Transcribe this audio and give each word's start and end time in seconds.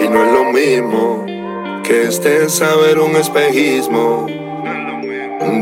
Y 0.00 0.08
no 0.08 0.24
es 0.24 0.32
lo 0.32 0.44
mismo 0.52 1.24
que 1.82 2.08
estés 2.08 2.60
a 2.60 2.76
ver 2.76 2.98
un 2.98 3.16
espejismo. 3.16 4.26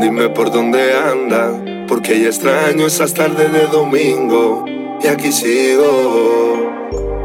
Dime 0.01 0.29
por 0.29 0.51
dónde 0.51 0.93
anda, 0.93 1.53
porque 1.87 2.19
ya 2.19 2.27
extraño 2.27 2.85
esas 2.85 3.13
tardes 3.13 3.53
de 3.53 3.67
domingo. 3.67 4.65
Y 5.01 5.07
aquí 5.07 5.31
sigo. 5.31 6.73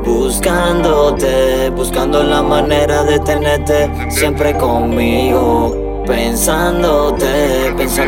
Buscándote, 0.04 1.70
buscando 1.70 2.22
la 2.22 2.42
manera 2.42 3.02
de 3.02 3.18
tenerte 3.20 3.90
siempre 4.10 4.56
conmigo, 4.56 6.04
pensándote 6.06 7.59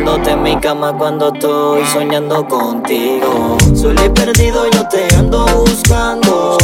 en 0.05 0.43
mi 0.43 0.55
cama 0.57 0.93
cuando 0.97 1.33
estoy 1.33 1.81
soñando 1.85 2.45
contigo. 2.47 3.57
Solo 3.73 4.05
y 4.05 4.09
perdido 4.09 4.69
yo 4.69 4.87
te 4.89 5.07
ando 5.15 5.45
buscando. 5.45 6.57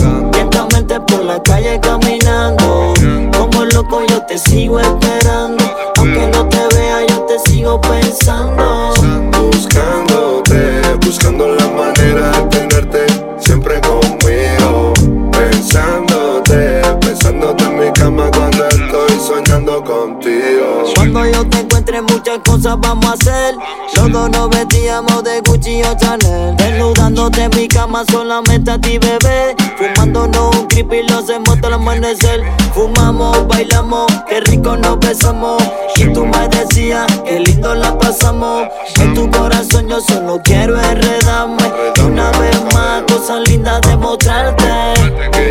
Muchas 22.30 22.44
cosas 22.44 22.78
vamos 22.80 23.06
a 23.06 23.14
hacer. 23.14 23.56
Dos 23.96 24.30
nos 24.30 24.50
vestíamos 24.50 25.24
de 25.24 25.42
Gucci 25.42 25.82
o 25.84 25.96
Chanel. 25.98 26.56
Desnudándote 26.58 27.44
en 27.44 27.52
mi 27.56 27.68
cama 27.68 28.04
solamente 28.10 28.72
a 28.72 28.80
ti, 28.80 28.98
bebé. 28.98 29.56
Fumándonos 29.78 30.56
un 30.56 30.68
creepy 30.68 30.98
y 30.98 31.08
lo 31.08 31.20
hacemos 31.20 31.50
hasta 31.50 31.68
el 31.68 31.74
amanecer. 31.74 32.44
Fumamos, 32.74 33.48
bailamos, 33.48 34.12
qué 34.28 34.42
rico 34.42 34.76
nos 34.78 35.00
besamos. 35.00 35.62
Y 35.96 36.14
tú 36.14 36.26
me 36.26 36.48
decías, 36.50 37.08
qué 37.26 37.40
lindo 37.40 37.74
la 37.76 37.98
pasamos. 37.98 38.68
En 39.00 39.14
tu 39.14 39.30
corazón 39.32 39.88
yo 39.88 40.00
solo 40.02 40.40
quiero 40.44 40.80
enredarme. 40.80 41.64
Y 41.96 42.02
una 42.02 42.32
vez 42.32 42.62
más, 42.74 43.04
cosas 43.04 43.48
lindas 43.48 43.82
de 43.82 43.98
mostrarte. 43.98 44.94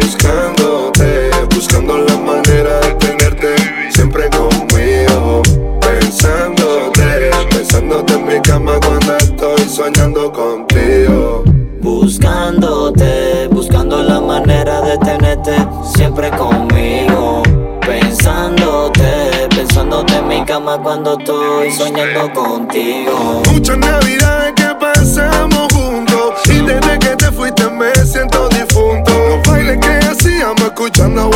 Buscándote, 0.01 1.31
buscando 1.55 2.08
Buscándote, 11.81 13.49
buscando 13.51 14.03
la 14.03 14.21
manera 14.21 14.81
de 14.83 14.99
tenerte 14.99 15.57
siempre 15.95 16.31
conmigo. 16.31 17.43
Pensándote, 17.81 19.49
pensándote 19.51 20.17
en 20.17 20.29
mi 20.29 20.45
cama 20.45 20.79
cuando 20.83 21.19
estoy 21.19 21.71
soñando 21.73 22.33
contigo. 22.33 23.43
Muchas 23.53 23.79
navidades 23.79 24.53
que 24.55 24.75
pasamos 24.79 25.73
juntos 25.73 26.35
y 26.47 26.61
desde 26.61 26.99
que 26.99 27.17
te 27.17 27.33
fuiste 27.33 27.69
me 27.71 27.95
siento 28.05 28.49
difunto. 28.49 29.13
Los 29.29 29.49
bailes 29.49 29.79
que 29.79 30.07
hacíamos 30.07 30.61
escuchando 30.63 31.31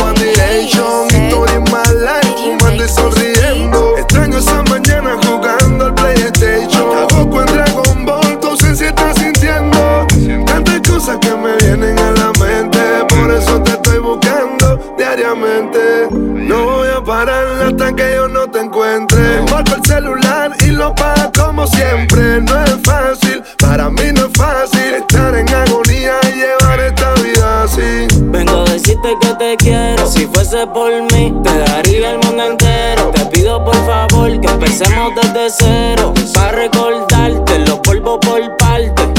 vienen 11.63 11.97
a 11.99 12.11
la 12.11 12.31
mente, 12.39 12.79
por 13.09 13.31
eso 13.31 13.61
te 13.61 13.71
estoy 13.71 13.99
buscando 13.99 14.95
diariamente. 14.97 16.07
No 16.11 16.63
voy 16.63 16.89
a 16.89 17.03
parar 17.03 17.45
hasta 17.67 17.95
que 17.95 18.13
yo 18.15 18.27
no 18.27 18.47
te 18.49 18.59
encuentre. 18.59 19.41
Marco 19.49 19.75
el 19.75 19.85
celular 19.85 20.51
y 20.65 20.71
lo 20.71 20.93
pago 20.93 21.31
como 21.37 21.65
siempre. 21.67 22.41
No 22.41 22.63
es 22.63 22.75
fácil, 22.83 23.43
para 23.59 23.89
mí 23.89 24.11
no 24.13 24.25
es 24.25 24.33
fácil 24.35 24.93
estar 24.95 25.35
en 25.35 25.47
agonía 25.49 26.15
y 26.23 26.35
llevar 26.35 26.79
esta 26.79 27.13
vida 27.15 27.63
así. 27.63 28.07
Vengo 28.21 28.61
a 28.61 28.65
decirte 28.65 29.09
que 29.21 29.33
te 29.35 29.57
quiero. 29.57 30.05
Si 30.07 30.27
fuese 30.27 30.67
por 30.67 30.91
mí, 31.13 31.33
te 31.43 31.57
daría 31.59 32.11
el 32.11 32.19
mundo 32.19 32.43
entero. 32.43 33.11
Te 33.13 33.25
pido 33.27 33.63
por 33.63 33.75
favor 33.85 34.39
que 34.39 34.47
empecemos 34.47 35.13
desde 35.15 35.49
cero. 35.49 36.13
Para 36.33 36.51
recordarte 36.51 37.59
los 37.59 37.79
polvos 37.79 38.19
por 38.21 38.57
parte. 38.57 39.12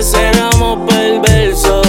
Pesos, 0.00 0.14
éramos 0.14 0.78
perversos. 0.88 1.86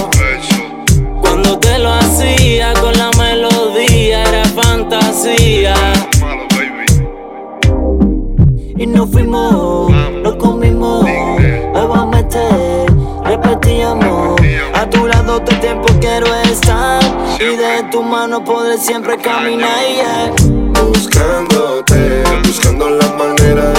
Cuando 1.22 1.58
te 1.60 1.80
lo 1.80 1.94
hacía 1.94 2.74
con 2.74 2.92
la 2.98 3.10
melodía, 3.18 4.24
era 4.24 4.44
fantasía. 4.50 5.74
Y 8.78 8.86
nos 8.86 9.10
fuimos, 9.12 9.94
nos 10.24 10.36
comimos, 10.36 11.06
nuevamente 11.72 12.40
repetíamos. 13.24 14.42
A 14.74 14.90
tu 14.90 15.08
lado 15.08 15.40
todo 15.40 15.56
el 15.56 15.62
tiempo 15.62 15.88
quiero 16.02 16.36
estar 16.36 17.02
y 17.40 17.56
de 17.56 17.84
tu 17.92 18.04
mano 18.04 18.44
poder 18.44 18.78
siempre 18.78 19.18
caminar. 19.20 19.70
yeah. 19.88 20.84
Buscándote, 20.84 22.24
buscando 22.44 22.90
la 22.90 23.08
manera 23.14 23.71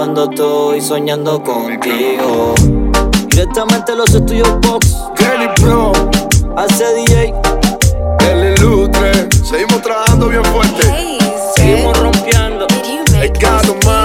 cuando 0.00 0.30
estoy 0.30 0.80
soñando 0.80 1.42
contigo. 1.42 2.54
Directamente 3.28 3.94
los 3.94 4.08
estudios 4.14 4.48
Box, 4.62 4.96
Kelly 5.14 5.46
Pro, 5.56 5.92
hace 6.56 6.86
DJ, 6.94 7.34
el 8.30 8.54
ilustre, 8.54 9.28
seguimos 9.44 9.82
trabajando 9.82 10.28
bien 10.28 10.42
fuerte. 10.46 11.18
seguimos 11.54 11.98
rompiendo. 11.98 12.66
El 13.20 13.30
gato 13.32 13.76
malo, 13.84 13.99